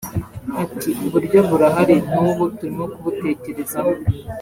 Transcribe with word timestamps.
Ati 0.63 0.89
“Uburyo 1.05 1.39
burahari 1.49 1.95
n’ubu 2.21 2.45
turimo 2.57 2.83
kubutekerezaho 2.93 3.91